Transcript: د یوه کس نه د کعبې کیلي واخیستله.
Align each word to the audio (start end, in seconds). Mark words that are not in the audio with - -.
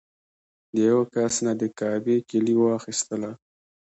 د 0.73 0.75
یوه 0.89 1.03
کس 1.13 1.33
نه 1.45 1.53
د 1.61 1.63
کعبې 1.79 2.17
کیلي 2.29 2.55
واخیستله. 2.57 3.31